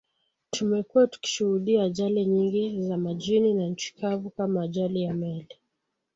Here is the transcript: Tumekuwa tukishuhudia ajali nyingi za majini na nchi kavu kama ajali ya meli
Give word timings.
Tumekuwa 0.51 1.07
tukishuhudia 1.07 1.83
ajali 1.83 2.25
nyingi 2.25 2.81
za 2.83 2.97
majini 2.97 3.53
na 3.53 3.67
nchi 3.67 3.95
kavu 3.95 4.29
kama 4.29 4.61
ajali 4.63 5.01
ya 5.01 5.13
meli 5.13 5.55